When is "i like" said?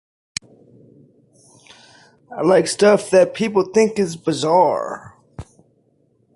2.35-2.65